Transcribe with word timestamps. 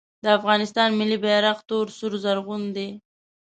د 0.23 0.25
افغانستان 0.37 0.89
ملي 0.99 1.17
بیرغ 1.23 1.57
تور 1.69 1.87
سور 1.97 2.13
زرغون 2.23 2.63
دی 2.75 2.89